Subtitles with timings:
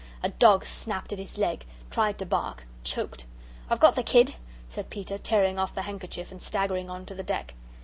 [0.23, 3.25] A dog snapped at his leg tried to bark, choked.
[3.69, 4.33] "I've got the kid,"
[4.67, 7.53] said Peter, tearing off the handkerchief and staggering on to the deck.